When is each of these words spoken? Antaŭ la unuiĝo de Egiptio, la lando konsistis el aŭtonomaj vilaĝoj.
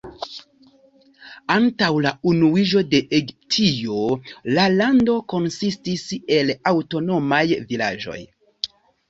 Antaŭ 1.55 1.89
la 2.05 2.11
unuiĝo 2.31 2.81
de 2.93 3.01
Egiptio, 3.17 3.99
la 4.57 4.65
lando 4.81 5.19
konsistis 5.35 6.09
el 6.39 6.51
aŭtonomaj 6.75 7.45
vilaĝoj. 7.69 8.19